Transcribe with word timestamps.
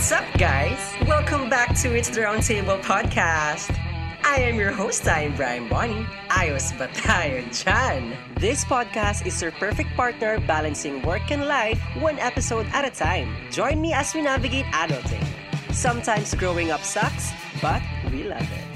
What's 0.00 0.12
up, 0.12 0.24
guys? 0.38 0.80
Welcome 1.06 1.50
back 1.50 1.76
to 1.82 1.94
It's 1.94 2.08
the 2.08 2.22
Roundtable 2.22 2.80
podcast. 2.80 3.68
I 4.24 4.36
am 4.48 4.56
your 4.56 4.72
host, 4.72 5.06
I 5.06 5.28
am 5.28 5.36
Brian 5.36 5.68
Bonnie. 5.68 6.08
Ayos 6.32 6.72
ba 6.80 6.88
tayo? 6.88 7.44
This 8.40 8.64
podcast 8.64 9.28
is 9.28 9.36
your 9.44 9.52
perfect 9.60 9.92
partner 10.00 10.40
balancing 10.48 11.04
work 11.04 11.28
and 11.28 11.44
life 11.44 11.76
one 12.00 12.16
episode 12.16 12.64
at 12.72 12.88
a 12.88 12.90
time. 12.90 13.28
Join 13.52 13.76
me 13.76 13.92
as 13.92 14.16
we 14.16 14.24
navigate 14.24 14.64
adulting. 14.72 15.20
Sometimes 15.68 16.32
growing 16.32 16.72
up 16.72 16.80
sucks, 16.80 17.36
but 17.60 17.84
we 18.08 18.24
love 18.24 18.48
it. 18.56 18.69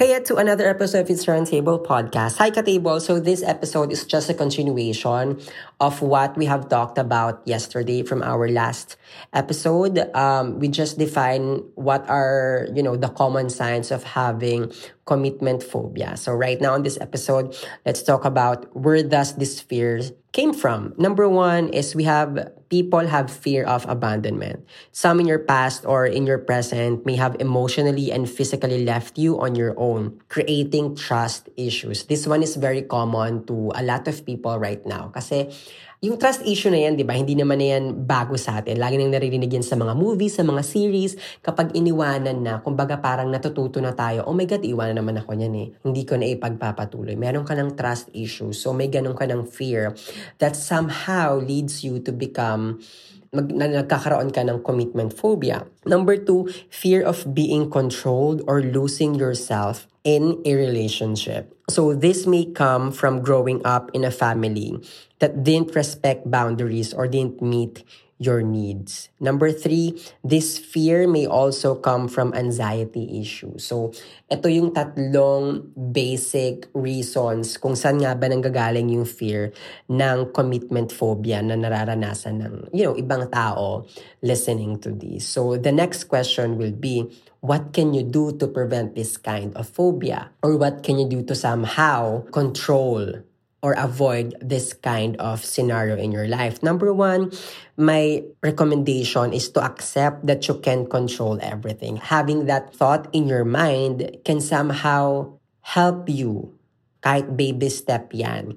Hey 0.00 0.16
to 0.18 0.36
another 0.36 0.64
episode 0.64 1.04
of 1.04 1.10
It's 1.10 1.28
Table 1.28 1.78
podcast. 1.78 2.38
Hi 2.38 2.50
Katable. 2.50 3.02
So 3.02 3.20
this 3.20 3.42
episode 3.42 3.92
is 3.92 4.08
just 4.08 4.30
a 4.30 4.32
continuation 4.32 5.38
of 5.78 6.00
what 6.00 6.38
we 6.38 6.46
have 6.46 6.70
talked 6.70 6.96
about 6.96 7.44
yesterday 7.44 8.02
from 8.02 8.22
our 8.22 8.48
last 8.48 8.96
episode. 9.34 10.00
Um, 10.16 10.58
we 10.58 10.68
just 10.68 10.96
define 10.96 11.68
what 11.76 12.08
are, 12.08 12.66
you 12.72 12.82
know, 12.82 12.96
the 12.96 13.10
common 13.10 13.50
signs 13.50 13.90
of 13.90 14.02
having 14.02 14.72
commitment 15.04 15.62
phobia. 15.62 16.16
So 16.16 16.32
right 16.32 16.58
now 16.58 16.74
in 16.76 16.82
this 16.82 16.96
episode, 16.98 17.54
let's 17.84 18.02
talk 18.02 18.24
about 18.24 18.74
where 18.74 19.02
does 19.02 19.36
this 19.36 19.60
fear 19.60 20.00
came 20.40 20.56
from. 20.56 20.96
Number 20.96 21.28
one 21.28 21.68
is 21.68 21.92
we 21.92 22.08
have 22.08 22.32
people 22.72 23.04
have 23.04 23.28
fear 23.28 23.60
of 23.68 23.84
abandonment. 23.84 24.64
Some 24.88 25.20
in 25.20 25.28
your 25.28 25.44
past 25.44 25.84
or 25.84 26.08
in 26.08 26.24
your 26.24 26.40
present 26.40 27.04
may 27.04 27.20
have 27.20 27.36
emotionally 27.44 28.08
and 28.08 28.24
physically 28.24 28.80
left 28.88 29.20
you 29.20 29.36
on 29.36 29.52
your 29.52 29.76
own, 29.76 30.16
creating 30.32 30.96
trust 30.96 31.52
issues. 31.60 32.08
This 32.08 32.24
one 32.24 32.40
is 32.40 32.56
very 32.56 32.80
common 32.80 33.44
to 33.52 33.68
a 33.76 33.84
lot 33.84 34.08
of 34.08 34.24
people 34.24 34.56
right 34.56 34.80
now. 34.88 35.12
Kasi 35.12 35.52
yung 36.00 36.16
trust 36.16 36.40
issue 36.48 36.72
na 36.72 36.80
yan, 36.80 36.96
di 36.96 37.04
ba, 37.04 37.12
hindi 37.12 37.36
naman 37.36 37.60
na 37.60 37.76
yan 37.76 38.08
bago 38.08 38.32
sa 38.40 38.64
atin. 38.64 38.80
Lagi 38.80 38.96
nang 38.96 39.12
naririnig 39.12 39.52
yan 39.52 39.60
sa 39.60 39.76
mga 39.76 39.92
movies, 39.92 40.40
sa 40.40 40.44
mga 40.48 40.64
series. 40.64 41.12
Kapag 41.44 41.76
iniwanan 41.76 42.40
na, 42.40 42.64
kumbaga 42.64 42.96
parang 42.96 43.28
natututo 43.28 43.84
na 43.84 43.92
tayo, 43.92 44.24
oh 44.24 44.32
my 44.32 44.48
God, 44.48 44.64
iwanan 44.64 44.96
naman 44.96 45.20
ako 45.20 45.36
niyan 45.36 45.54
eh. 45.60 45.68
Hindi 45.84 46.02
ko 46.08 46.16
na 46.16 46.24
ipagpapatuloy. 46.32 47.20
Meron 47.20 47.44
ka 47.44 47.52
ng 47.52 47.76
trust 47.76 48.08
issue. 48.16 48.56
So 48.56 48.72
may 48.72 48.88
ganun 48.88 49.12
ka 49.12 49.28
ng 49.28 49.44
fear 49.44 49.92
that 50.40 50.56
somehow 50.56 51.36
leads 51.36 51.84
you 51.84 52.00
to 52.00 52.16
become 52.16 52.80
mag, 53.28 53.52
na 53.52 53.68
nagkakaroon 53.68 54.32
ka 54.32 54.40
ng 54.40 54.64
commitment 54.64 55.12
phobia. 55.12 55.68
Number 55.84 56.16
two, 56.16 56.48
fear 56.72 57.04
of 57.04 57.28
being 57.36 57.68
controlled 57.68 58.40
or 58.48 58.64
losing 58.64 59.20
yourself 59.20 59.89
in 60.04 60.40
a 60.44 60.54
relationship. 60.54 61.54
So 61.68 61.94
this 61.94 62.26
may 62.26 62.46
come 62.46 62.90
from 62.90 63.22
growing 63.22 63.64
up 63.64 63.90
in 63.94 64.04
a 64.04 64.10
family 64.10 64.80
that 65.18 65.44
didn't 65.44 65.74
respect 65.74 66.30
boundaries 66.30 66.94
or 66.94 67.06
didn't 67.06 67.42
meet 67.42 67.84
your 68.20 68.44
needs. 68.44 69.08
Number 69.16 69.48
three, 69.48 69.96
this 70.20 70.60
fear 70.60 71.08
may 71.08 71.24
also 71.24 71.72
come 71.72 72.04
from 72.04 72.36
anxiety 72.36 73.16
issues. 73.16 73.64
So, 73.64 73.96
ito 74.28 74.44
yung 74.52 74.76
tatlong 74.76 75.72
basic 75.72 76.68
reasons 76.76 77.56
kung 77.56 77.72
saan 77.72 78.04
nga 78.04 78.12
ba 78.12 78.28
nanggagaling 78.28 78.92
yung 78.92 79.08
fear 79.08 79.56
ng 79.88 80.36
commitment 80.36 80.92
phobia 80.92 81.40
na 81.40 81.56
nararanasan 81.56 82.44
ng, 82.44 82.54
you 82.76 82.84
know, 82.84 82.92
ibang 82.92 83.24
tao 83.32 83.88
listening 84.20 84.76
to 84.84 84.92
this. 84.92 85.24
So, 85.24 85.56
the 85.56 85.72
next 85.72 86.04
question 86.12 86.60
will 86.60 86.76
be, 86.76 87.08
what 87.40 87.72
can 87.72 87.96
you 87.96 88.04
do 88.04 88.36
to 88.36 88.44
prevent 88.44 89.00
this 89.00 89.16
kind 89.16 89.56
of 89.56 89.64
phobia? 89.64 90.28
Or 90.44 90.60
what 90.60 90.84
can 90.84 91.00
you 91.00 91.08
do 91.08 91.24
to 91.24 91.32
somehow 91.32 92.28
control 92.36 93.24
or 93.62 93.72
avoid 93.76 94.34
this 94.40 94.72
kind 94.72 95.16
of 95.20 95.44
scenario 95.44 95.96
in 95.96 96.12
your 96.12 96.26
life. 96.26 96.62
Number 96.62 96.92
one, 96.92 97.32
my 97.76 98.24
recommendation 98.42 99.32
is 99.32 99.48
to 99.52 99.60
accept 99.62 100.26
that 100.26 100.48
you 100.48 100.54
can't 100.60 100.88
control 100.88 101.38
everything. 101.42 101.96
Having 101.96 102.46
that 102.46 102.74
thought 102.74 103.08
in 103.12 103.28
your 103.28 103.44
mind 103.44 104.16
can 104.24 104.40
somehow 104.40 105.36
help 105.60 106.08
you, 106.08 106.56
kahit 107.04 107.36
baby 107.36 107.68
step 107.68 108.12
yan, 108.16 108.56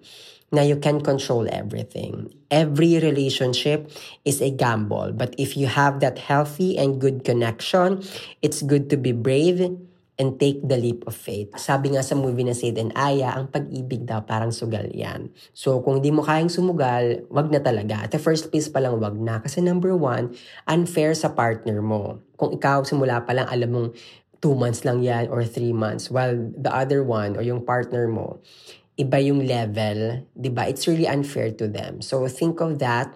na 0.53 0.61
you 0.61 0.77
can 0.77 1.01
control 1.01 1.49
everything. 1.51 2.31
Every 2.53 3.01
relationship 3.01 3.91
is 4.23 4.39
a 4.39 4.51
gamble, 4.51 5.11
but 5.11 5.35
if 5.37 5.57
you 5.57 5.67
have 5.67 5.99
that 5.99 6.21
healthy 6.21 6.77
and 6.77 7.01
good 7.01 7.25
connection, 7.25 8.05
it's 8.41 8.61
good 8.61 8.89
to 8.91 8.97
be 8.97 9.11
brave 9.11 9.59
and 10.21 10.37
take 10.37 10.61
the 10.61 10.77
leap 10.77 11.01
of 11.09 11.17
faith. 11.17 11.49
Sabi 11.57 11.97
nga 11.97 12.05
sa 12.05 12.13
movie 12.13 12.45
na 12.45 12.53
Sid 12.53 12.77
and 12.77 12.93
Aya, 12.93 13.33
ang 13.33 13.49
pag-ibig 13.49 14.05
daw 14.05 14.21
parang 14.21 14.53
sugal 14.53 14.85
yan. 14.93 15.33
So 15.57 15.81
kung 15.81 16.01
hindi 16.01 16.13
mo 16.13 16.21
kayang 16.21 16.53
sumugal, 16.53 17.25
wag 17.33 17.49
na 17.49 17.57
talaga. 17.57 18.05
At 18.05 18.13
the 18.13 18.21
first 18.21 18.53
place 18.53 18.69
pa 18.69 18.77
lang 18.77 19.01
wag 19.01 19.17
na. 19.17 19.41
Kasi 19.41 19.65
number 19.65 19.97
one, 19.97 20.37
unfair 20.69 21.17
sa 21.17 21.33
partner 21.33 21.81
mo. 21.81 22.21
Kung 22.37 22.53
ikaw 22.53 22.85
simula 22.85 23.25
pa 23.25 23.33
lang 23.33 23.49
alam 23.49 23.69
mong 23.73 23.89
two 24.37 24.53
months 24.53 24.85
lang 24.85 25.01
yan 25.01 25.31
or 25.33 25.41
three 25.41 25.73
months, 25.73 26.13
while 26.13 26.35
the 26.37 26.69
other 26.69 27.01
one 27.01 27.33
or 27.33 27.41
yung 27.41 27.65
partner 27.65 28.05
mo, 28.05 28.37
iba 28.93 29.17
yung 29.17 29.41
level, 29.41 30.29
di 30.37 30.53
ba? 30.53 30.69
It's 30.69 30.85
really 30.85 31.09
unfair 31.09 31.49
to 31.57 31.65
them. 31.65 32.05
So 32.05 32.29
think 32.29 32.61
of 32.61 32.77
that 32.77 33.09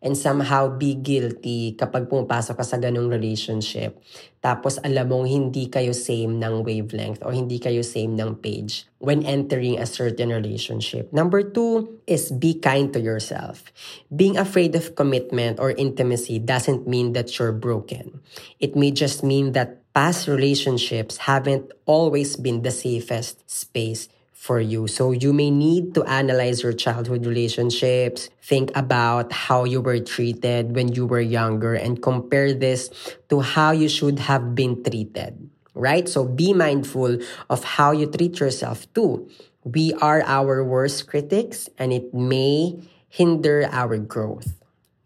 and 0.00 0.16
somehow 0.16 0.68
be 0.72 0.96
guilty 0.96 1.76
kapag 1.76 2.08
pumapasok 2.08 2.56
ka 2.56 2.64
sa 2.64 2.80
ganong 2.80 3.12
relationship. 3.12 4.00
Tapos 4.40 4.80
alam 4.80 5.12
mong 5.12 5.28
hindi 5.28 5.68
kayo 5.68 5.92
same 5.92 6.40
ng 6.40 6.64
wavelength 6.64 7.20
or 7.20 7.36
hindi 7.36 7.60
kayo 7.60 7.84
same 7.84 8.16
ng 8.16 8.40
page 8.40 8.88
when 8.96 9.20
entering 9.28 9.76
a 9.76 9.84
certain 9.84 10.32
relationship. 10.32 11.12
Number 11.12 11.44
two 11.44 12.00
is 12.08 12.32
be 12.32 12.56
kind 12.56 12.88
to 12.96 13.00
yourself. 13.00 13.68
Being 14.08 14.40
afraid 14.40 14.72
of 14.72 14.96
commitment 14.96 15.60
or 15.60 15.76
intimacy 15.76 16.40
doesn't 16.40 16.88
mean 16.88 17.12
that 17.12 17.28
you're 17.36 17.52
broken. 17.52 18.24
It 18.56 18.72
may 18.72 18.96
just 18.96 19.20
mean 19.20 19.52
that 19.52 19.84
past 19.92 20.24
relationships 20.24 21.28
haven't 21.28 21.68
always 21.84 22.40
been 22.40 22.64
the 22.64 22.72
safest 22.72 23.44
space 23.44 24.08
for 24.40 24.56
you. 24.58 24.88
So 24.88 25.12
you 25.12 25.36
may 25.36 25.50
need 25.52 25.92
to 25.92 26.02
analyze 26.08 26.62
your 26.64 26.72
childhood 26.72 27.26
relationships, 27.26 28.32
think 28.40 28.72
about 28.74 29.36
how 29.36 29.64
you 29.68 29.82
were 29.84 30.00
treated 30.00 30.74
when 30.74 30.96
you 30.96 31.04
were 31.04 31.20
younger, 31.20 31.74
and 31.74 32.00
compare 32.00 32.54
this 32.56 32.88
to 33.28 33.44
how 33.44 33.72
you 33.72 33.86
should 33.86 34.18
have 34.18 34.54
been 34.54 34.82
treated, 34.82 35.36
right? 35.74 36.08
So 36.08 36.24
be 36.24 36.54
mindful 36.54 37.20
of 37.50 37.64
how 37.64 37.92
you 37.92 38.08
treat 38.08 38.40
yourself 38.40 38.88
too. 38.94 39.28
We 39.62 39.92
are 40.00 40.24
our 40.24 40.64
worst 40.64 41.06
critics, 41.06 41.68
and 41.76 41.92
it 41.92 42.14
may 42.14 42.80
hinder 43.12 43.68
our 43.70 43.98
growth. 43.98 44.59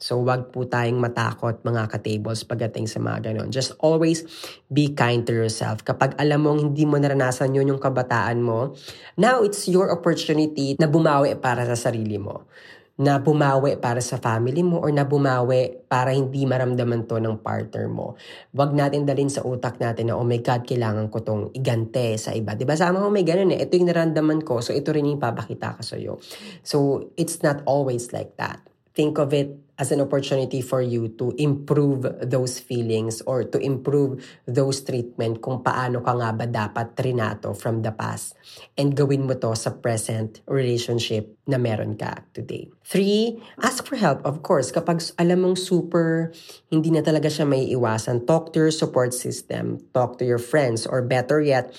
So 0.04 0.20
wag 0.20 0.52
po 0.52 0.68
tayong 0.68 1.00
matakot 1.00 1.64
mga 1.64 1.88
ka-tables 1.88 2.44
pagdating 2.44 2.84
sa 2.84 3.00
mga 3.00 3.32
ganon. 3.32 3.48
Just 3.48 3.72
always 3.80 4.28
be 4.68 4.92
kind 4.92 5.24
to 5.24 5.32
yourself. 5.32 5.80
Kapag 5.80 6.20
alam 6.20 6.44
mong 6.44 6.60
hindi 6.60 6.84
mo 6.84 7.00
naranasan 7.00 7.56
yun 7.56 7.72
yung 7.72 7.80
kabataan 7.80 8.44
mo, 8.44 8.76
now 9.16 9.40
it's 9.40 9.64
your 9.64 9.88
opportunity 9.88 10.76
na 10.76 10.92
bumawi 10.92 11.40
para 11.40 11.64
sa 11.64 11.72
sarili 11.72 12.20
mo 12.20 12.44
na 12.94 13.18
bumawi 13.18 13.74
para 13.74 13.98
sa 13.98 14.22
family 14.22 14.62
mo 14.62 14.78
or 14.78 14.94
na 14.94 15.02
bumawi 15.02 15.82
para 15.90 16.14
hindi 16.14 16.46
maramdaman 16.46 17.10
to 17.10 17.18
ng 17.18 17.42
partner 17.42 17.90
mo. 17.90 18.14
Wag 18.54 18.70
natin 18.70 19.02
dalhin 19.02 19.26
sa 19.26 19.42
utak 19.42 19.82
natin 19.82 20.12
na, 20.12 20.14
oh 20.14 20.22
my 20.22 20.38
God, 20.38 20.62
kailangan 20.62 21.10
ko 21.10 21.18
tong 21.26 21.50
igante 21.58 22.14
sa 22.22 22.30
iba. 22.30 22.54
Diba? 22.54 22.78
Sama 22.78 23.02
ko 23.02 23.10
may 23.10 23.26
ganun 23.26 23.50
eh. 23.50 23.66
Ito 23.66 23.74
yung 23.74 23.90
naramdaman 23.90 24.46
ko, 24.46 24.62
so 24.62 24.70
ito 24.70 24.94
rin 24.94 25.10
yung 25.10 25.18
papakita 25.18 25.74
ko 25.74 25.82
sa'yo. 25.82 26.12
So, 26.62 27.10
it's 27.18 27.42
not 27.42 27.66
always 27.66 28.14
like 28.14 28.38
that. 28.38 28.62
Think 28.94 29.18
of 29.18 29.34
it 29.34 29.58
as 29.74 29.90
an 29.90 30.00
opportunity 30.00 30.62
for 30.62 30.78
you 30.78 31.10
to 31.18 31.34
improve 31.34 32.06
those 32.22 32.62
feelings 32.62 33.22
or 33.26 33.42
to 33.42 33.58
improve 33.58 34.22
those 34.46 34.86
treatment 34.86 35.42
kung 35.42 35.66
paano 35.66 35.98
ka 35.98 36.14
nga 36.14 36.30
ba 36.30 36.46
dapat 36.46 36.94
trinato 36.94 37.50
from 37.58 37.82
the 37.82 37.90
past 37.90 38.38
and 38.78 38.94
gawin 38.94 39.26
mo 39.26 39.34
to 39.34 39.50
sa 39.58 39.74
present 39.74 40.46
relationship 40.46 41.34
na 41.50 41.58
meron 41.58 41.98
ka 41.98 42.22
today. 42.30 42.70
Three, 42.86 43.42
ask 43.58 43.82
for 43.82 43.98
help. 43.98 44.22
Of 44.22 44.46
course, 44.46 44.70
kapag 44.70 45.02
alam 45.18 45.42
mong 45.42 45.58
super 45.58 46.30
hindi 46.70 46.94
na 46.94 47.02
talaga 47.02 47.26
siya 47.26 47.42
may 47.42 47.66
iwasan, 47.74 48.30
talk 48.30 48.54
to 48.54 48.62
your 48.62 48.74
support 48.74 49.10
system, 49.10 49.82
talk 49.90 50.22
to 50.22 50.24
your 50.24 50.38
friends, 50.38 50.86
or 50.86 51.02
better 51.02 51.42
yet, 51.42 51.74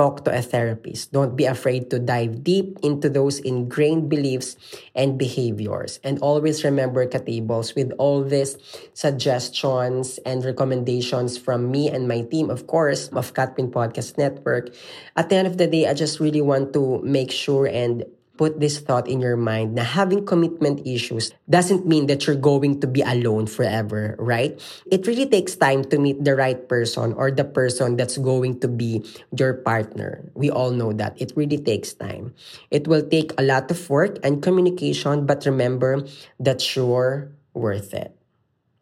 talk 0.00 0.24
to 0.24 0.32
a 0.32 0.40
therapist. 0.40 1.12
Don't 1.12 1.36
be 1.36 1.44
afraid 1.44 1.92
to 1.92 2.00
dive 2.00 2.40
deep 2.40 2.80
into 2.80 3.12
those 3.12 3.36
ingrained 3.44 4.08
beliefs 4.08 4.56
and 4.96 5.20
behaviors. 5.20 6.00
And 6.00 6.16
always 6.24 6.64
remember, 6.64 7.04
Katables, 7.04 7.76
with 7.76 7.92
all 8.00 8.24
these 8.24 8.56
suggestions 8.96 10.16
and 10.24 10.40
recommendations 10.40 11.36
from 11.36 11.68
me 11.68 11.92
and 11.92 12.08
my 12.08 12.24
team, 12.24 12.48
of 12.48 12.64
course, 12.64 13.12
of 13.12 13.36
Catpin 13.36 13.68
Podcast 13.68 14.16
Network, 14.16 14.72
at 15.20 15.28
the 15.28 15.36
end 15.36 15.46
of 15.46 15.60
the 15.60 15.68
day, 15.68 15.84
I 15.84 15.92
just 15.92 16.16
really 16.16 16.40
want 16.40 16.72
to 16.72 17.04
make 17.04 17.28
sure 17.28 17.68
and 17.68 18.08
put 18.40 18.56
this 18.56 18.80
thought 18.80 19.04
in 19.04 19.20
your 19.20 19.36
mind 19.36 19.76
na 19.76 19.84
having 19.84 20.24
commitment 20.24 20.80
issues 20.88 21.36
doesn't 21.52 21.84
mean 21.84 22.08
that 22.08 22.24
you're 22.24 22.40
going 22.40 22.80
to 22.80 22.88
be 22.88 23.04
alone 23.04 23.44
forever, 23.44 24.16
right? 24.16 24.56
It 24.88 25.04
really 25.04 25.28
takes 25.28 25.60
time 25.60 25.84
to 25.92 26.00
meet 26.00 26.24
the 26.24 26.32
right 26.32 26.56
person 26.56 27.12
or 27.12 27.28
the 27.28 27.44
person 27.44 28.00
that's 28.00 28.16
going 28.16 28.64
to 28.64 28.68
be 28.68 29.04
your 29.36 29.60
partner. 29.60 30.24
We 30.32 30.48
all 30.48 30.72
know 30.72 30.96
that. 30.96 31.20
It 31.20 31.36
really 31.36 31.60
takes 31.60 31.92
time. 31.92 32.32
It 32.72 32.88
will 32.88 33.04
take 33.04 33.36
a 33.36 33.44
lot 33.44 33.68
of 33.68 33.76
work 33.92 34.16
and 34.24 34.40
communication, 34.40 35.28
but 35.28 35.44
remember 35.44 36.08
that 36.40 36.64
you're 36.72 37.28
worth 37.52 37.92
it. 37.92 38.16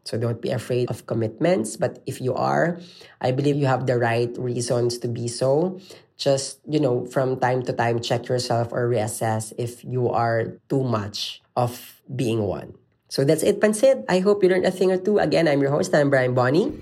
So 0.09 0.17
don't 0.17 0.41
be 0.41 0.49
afraid 0.49 0.89
of 0.89 1.05
commitments. 1.05 1.77
But 1.77 2.01
if 2.09 2.17
you 2.17 2.33
are, 2.33 2.81
I 3.21 3.29
believe 3.29 3.61
you 3.61 3.69
have 3.69 3.85
the 3.85 4.01
right 4.01 4.33
reasons 4.41 4.97
to 5.05 5.09
be 5.09 5.29
so. 5.29 5.77
Just, 6.17 6.65
you 6.65 6.81
know, 6.81 7.05
from 7.05 7.37
time 7.37 7.61
to 7.69 7.77
time, 7.77 8.01
check 8.01 8.25
yourself 8.25 8.73
or 8.73 8.89
reassess 8.89 9.53
if 9.61 9.85
you 9.85 10.09
are 10.09 10.57
too 10.73 10.83
much 10.83 11.45
of 11.55 12.01
being 12.09 12.49
one. 12.49 12.73
So 13.13 13.23
that's 13.23 13.45
it, 13.45 13.61
Pansit. 13.61 14.09
I 14.09 14.25
hope 14.25 14.43
you 14.43 14.49
learned 14.49 14.65
a 14.65 14.73
thing 14.73 14.91
or 14.91 14.99
two. 14.99 15.21
Again, 15.21 15.47
I'm 15.47 15.61
your 15.61 15.71
host, 15.71 15.95
I'm 15.95 16.09
Brian 16.09 16.33
Bonnie. 16.33 16.73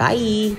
Bye! 0.00 0.56